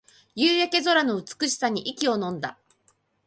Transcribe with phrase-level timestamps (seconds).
[0.33, 2.57] 夕焼け空の美しさに息をのんだ